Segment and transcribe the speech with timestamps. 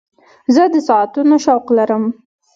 [0.55, 2.03] زه د ساعتونو شوق لرم.